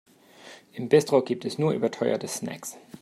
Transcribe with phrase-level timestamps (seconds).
[0.73, 2.75] Im Bistro gibt es nur überteuerte Snacks.